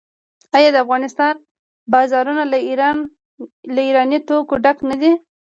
آیا 0.57 0.69
د 0.73 0.77
افغانستان 0.85 1.35
بازارونه 1.93 2.43
له 3.75 3.79
ایراني 3.87 4.19
توکو 4.27 4.55
ډک 4.63 4.77
نه 4.89 4.95
دي؟ 5.01 5.11